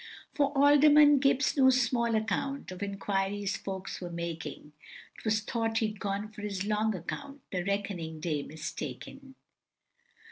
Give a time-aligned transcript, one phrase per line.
[0.33, 4.71] For Alderman Gibbs no small amount Of enquiries folks were making,
[5.21, 9.35] 'Twas thought he had gone to his long account, The reckoning day mistaking.